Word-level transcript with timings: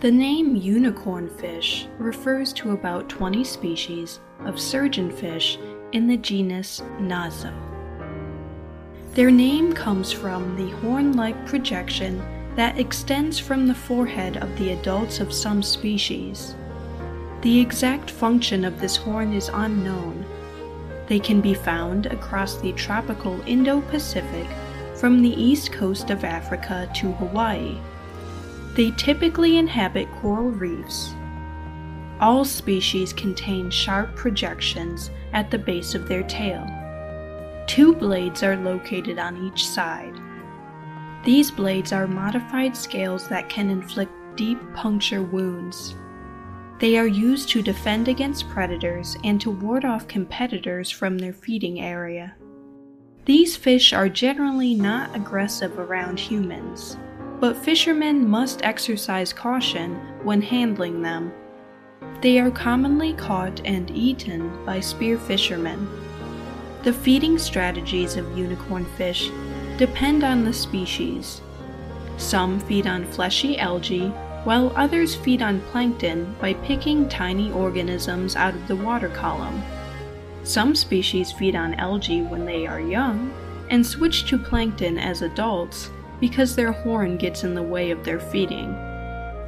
The 0.00 0.12
name 0.12 0.54
unicorn 0.54 1.28
fish 1.28 1.88
refers 1.98 2.52
to 2.52 2.70
about 2.70 3.08
20 3.08 3.42
species 3.42 4.20
of 4.44 4.54
surgeonfish 4.54 5.58
in 5.90 6.06
the 6.06 6.16
genus 6.16 6.80
Naso. 7.00 7.52
Their 9.14 9.32
name 9.32 9.72
comes 9.72 10.12
from 10.12 10.54
the 10.54 10.70
horn 10.76 11.14
like 11.14 11.46
projection 11.46 12.22
that 12.54 12.78
extends 12.78 13.40
from 13.40 13.66
the 13.66 13.74
forehead 13.74 14.36
of 14.36 14.56
the 14.56 14.70
adults 14.70 15.18
of 15.18 15.32
some 15.32 15.64
species. 15.64 16.54
The 17.42 17.58
exact 17.58 18.08
function 18.08 18.64
of 18.64 18.80
this 18.80 18.94
horn 18.94 19.32
is 19.32 19.50
unknown. 19.52 20.24
They 21.08 21.18
can 21.18 21.40
be 21.40 21.54
found 21.54 22.06
across 22.06 22.54
the 22.58 22.70
tropical 22.74 23.40
Indo 23.48 23.80
Pacific 23.80 24.46
from 24.94 25.22
the 25.22 25.34
east 25.42 25.72
coast 25.72 26.10
of 26.10 26.22
Africa 26.22 26.88
to 26.94 27.10
Hawaii. 27.14 27.76
They 28.78 28.92
typically 28.92 29.56
inhabit 29.56 30.08
coral 30.20 30.52
reefs. 30.52 31.12
All 32.20 32.44
species 32.44 33.12
contain 33.12 33.70
sharp 33.70 34.14
projections 34.14 35.10
at 35.32 35.50
the 35.50 35.58
base 35.58 35.96
of 35.96 36.06
their 36.06 36.22
tail. 36.22 36.64
Two 37.66 37.92
blades 37.92 38.44
are 38.44 38.54
located 38.54 39.18
on 39.18 39.44
each 39.44 39.66
side. 39.66 40.14
These 41.24 41.50
blades 41.50 41.92
are 41.92 42.06
modified 42.06 42.76
scales 42.76 43.26
that 43.26 43.48
can 43.48 43.68
inflict 43.68 44.12
deep 44.36 44.60
puncture 44.74 45.24
wounds. 45.24 45.96
They 46.78 46.98
are 46.98 47.08
used 47.08 47.48
to 47.48 47.62
defend 47.62 48.06
against 48.06 48.48
predators 48.48 49.16
and 49.24 49.40
to 49.40 49.50
ward 49.50 49.84
off 49.84 50.06
competitors 50.06 50.88
from 50.88 51.18
their 51.18 51.32
feeding 51.32 51.80
area. 51.80 52.36
These 53.24 53.56
fish 53.56 53.92
are 53.92 54.08
generally 54.08 54.76
not 54.76 55.16
aggressive 55.16 55.80
around 55.80 56.20
humans 56.20 56.96
but 57.40 57.56
fishermen 57.56 58.28
must 58.28 58.64
exercise 58.64 59.32
caution 59.32 59.94
when 60.24 60.42
handling 60.42 61.02
them. 61.02 61.32
They 62.20 62.40
are 62.40 62.50
commonly 62.50 63.12
caught 63.12 63.60
and 63.64 63.90
eaten 63.90 64.64
by 64.64 64.80
spear 64.80 65.18
fishermen. 65.18 65.88
The 66.82 66.92
feeding 66.92 67.38
strategies 67.38 68.16
of 68.16 68.36
unicorn 68.36 68.84
fish 68.96 69.30
depend 69.76 70.24
on 70.24 70.44
the 70.44 70.52
species. 70.52 71.40
Some 72.16 72.58
feed 72.60 72.86
on 72.88 73.04
fleshy 73.04 73.58
algae, 73.58 74.08
while 74.42 74.72
others 74.74 75.14
feed 75.14 75.42
on 75.42 75.60
plankton 75.70 76.34
by 76.40 76.54
picking 76.54 77.08
tiny 77.08 77.52
organisms 77.52 78.34
out 78.34 78.54
of 78.54 78.66
the 78.66 78.76
water 78.76 79.08
column. 79.10 79.62
Some 80.42 80.74
species 80.74 81.30
feed 81.30 81.54
on 81.54 81.74
algae 81.74 82.22
when 82.22 82.44
they 82.44 82.66
are 82.66 82.80
young 82.80 83.32
and 83.70 83.86
switch 83.86 84.28
to 84.30 84.38
plankton 84.38 84.98
as 84.98 85.22
adults 85.22 85.90
because 86.20 86.54
their 86.54 86.72
horn 86.72 87.16
gets 87.16 87.44
in 87.44 87.54
the 87.54 87.62
way 87.62 87.90
of 87.90 88.04
their 88.04 88.20
feeding. 88.20 88.76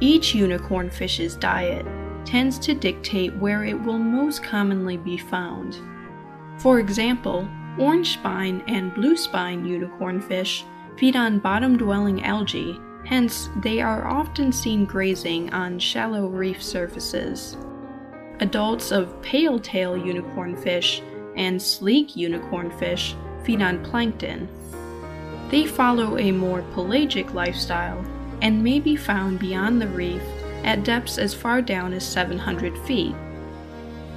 Each 0.00 0.34
unicorn 0.34 0.90
fish's 0.90 1.36
diet 1.36 1.86
tends 2.24 2.58
to 2.60 2.74
dictate 2.74 3.36
where 3.36 3.64
it 3.64 3.80
will 3.80 3.98
most 3.98 4.42
commonly 4.42 4.96
be 4.96 5.16
found. 5.16 5.78
For 6.58 6.78
example, 6.80 7.48
orange 7.78 8.14
spine 8.14 8.62
and 8.68 8.94
blue 8.94 9.16
spine 9.16 9.64
unicorn 9.64 10.20
fish 10.20 10.64
feed 10.96 11.16
on 11.16 11.38
bottom 11.38 11.76
dwelling 11.76 12.24
algae, 12.24 12.78
hence, 13.04 13.48
they 13.62 13.80
are 13.80 14.06
often 14.06 14.52
seen 14.52 14.84
grazing 14.84 15.52
on 15.52 15.78
shallow 15.78 16.26
reef 16.26 16.62
surfaces. 16.62 17.56
Adults 18.40 18.90
of 18.90 19.20
pale 19.22 19.58
tail 19.58 19.96
unicorn 19.96 20.56
fish 20.56 21.02
and 21.36 21.60
sleek 21.60 22.16
unicorn 22.16 22.70
fish 22.78 23.14
feed 23.44 23.60
on 23.60 23.84
plankton, 23.84 24.48
they 25.50 25.66
follow 25.66 26.18
a 26.18 26.32
more 26.32 26.62
pelagic 26.72 27.34
lifestyle 27.34 28.04
and 28.42 28.62
may 28.62 28.80
be 28.80 28.96
found 28.96 29.38
beyond 29.38 29.80
the 29.80 29.88
reef 29.88 30.22
at 30.64 30.84
depths 30.84 31.18
as 31.18 31.34
far 31.34 31.60
down 31.60 31.92
as 31.92 32.06
700 32.06 32.76
feet. 32.78 33.14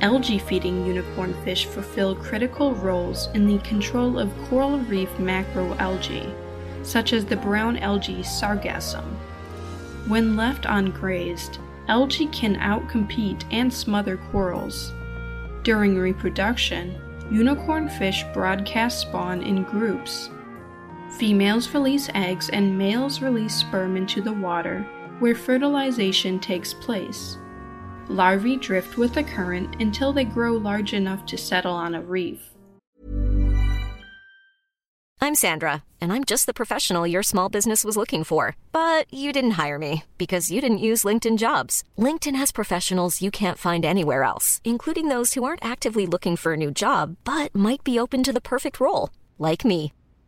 Algae 0.01 0.39
feeding 0.39 0.85
unicorn 0.85 1.33
fish 1.43 1.65
fulfill 1.65 2.15
critical 2.15 2.75
roles 2.75 3.27
in 3.33 3.47
the 3.47 3.57
control 3.59 4.19
of 4.19 4.31
coral 4.45 4.79
reef 4.79 5.09
macroalgae, 5.17 6.33
such 6.83 7.13
as 7.13 7.25
the 7.25 7.35
brown 7.35 7.77
algae 7.77 8.23
sargassum. 8.23 9.05
When 10.07 10.37
left 10.37 10.63
ungrazed, 10.63 11.57
algae 11.87 12.27
can 12.27 12.55
outcompete 12.57 13.43
and 13.51 13.73
smother 13.73 14.17
corals. 14.31 14.93
During 15.63 15.97
reproduction, 15.97 16.95
unicorn 17.29 17.89
fish 17.89 18.23
broadcast 18.33 19.01
spawn 19.01 19.41
in 19.41 19.63
groups 19.63 20.29
Females 21.09 21.73
release 21.73 22.09
eggs 22.13 22.49
and 22.49 22.77
males 22.77 23.21
release 23.21 23.55
sperm 23.55 23.95
into 23.97 24.21
the 24.21 24.33
water, 24.33 24.81
where 25.19 25.35
fertilization 25.35 26.39
takes 26.39 26.73
place. 26.73 27.37
Larvae 28.07 28.57
drift 28.57 28.97
with 28.97 29.13
the 29.13 29.23
current 29.23 29.81
until 29.81 30.13
they 30.13 30.25
grow 30.25 30.53
large 30.53 30.93
enough 30.93 31.25
to 31.25 31.37
settle 31.37 31.73
on 31.73 31.95
a 31.95 32.01
reef. 32.01 32.51
I'm 35.19 35.33
Sandra, 35.33 35.83
and 35.99 36.13
I'm 36.13 36.23
just 36.25 36.45
the 36.45 36.53
professional 36.53 37.07
your 37.07 37.23
small 37.23 37.49
business 37.49 37.83
was 37.83 37.97
looking 37.97 38.23
for. 38.23 38.55
But 38.71 39.11
you 39.11 39.33
didn't 39.33 39.51
hire 39.51 39.79
me 39.79 40.03
because 40.17 40.51
you 40.51 40.61
didn't 40.61 40.77
use 40.77 41.03
LinkedIn 41.03 41.37
jobs. 41.37 41.83
LinkedIn 41.97 42.35
has 42.35 42.51
professionals 42.51 43.21
you 43.21 43.31
can't 43.31 43.57
find 43.57 43.83
anywhere 43.83 44.23
else, 44.23 44.61
including 44.63 45.07
those 45.07 45.33
who 45.33 45.43
aren't 45.43 45.65
actively 45.65 46.05
looking 46.05 46.35
for 46.35 46.53
a 46.53 46.57
new 46.57 46.69
job 46.69 47.15
but 47.23 47.55
might 47.55 47.83
be 47.83 47.97
open 47.97 48.23
to 48.23 48.33
the 48.33 48.41
perfect 48.41 48.79
role, 48.79 49.09
like 49.39 49.65
me. 49.65 49.91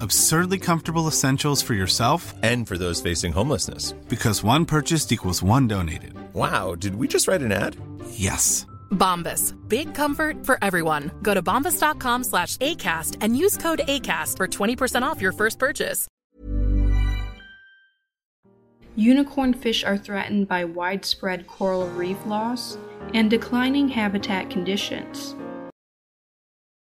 Absurdly 0.00 0.58
comfortable 0.58 1.08
essentials 1.08 1.62
for 1.62 1.74
yourself 1.74 2.34
and 2.42 2.66
for 2.66 2.78
those 2.78 3.00
facing 3.00 3.32
homelessness. 3.32 3.92
Because 4.08 4.44
one 4.44 4.64
purchased 4.64 5.10
equals 5.12 5.42
one 5.42 5.66
donated. 5.66 6.12
Wow, 6.34 6.74
did 6.74 6.94
we 6.94 7.08
just 7.08 7.26
write 7.26 7.42
an 7.42 7.52
ad? 7.52 7.76
Yes. 8.10 8.66
Bombas. 8.90 9.54
Big 9.68 9.94
comfort 9.94 10.44
for 10.44 10.58
everyone. 10.62 11.10
Go 11.22 11.34
to 11.34 11.42
bombas.com 11.42 12.24
slash 12.24 12.56
ACAST 12.58 13.16
and 13.20 13.36
use 13.36 13.56
code 13.56 13.80
ACAST 13.88 14.36
for 14.36 14.46
20% 14.46 15.02
off 15.02 15.20
your 15.20 15.32
first 15.32 15.58
purchase. 15.58 16.06
Unicorn 18.96 19.54
fish 19.54 19.84
are 19.84 19.96
threatened 19.96 20.48
by 20.48 20.64
widespread 20.64 21.46
coral 21.46 21.86
reef 21.90 22.18
loss 22.26 22.76
and 23.14 23.30
declining 23.30 23.88
habitat 23.88 24.50
conditions. 24.50 25.36